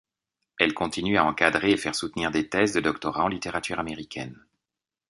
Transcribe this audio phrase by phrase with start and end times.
[0.57, 4.35] Elle continue à encadrer et faire soutenir des thèses de doctorat en littérature américaine.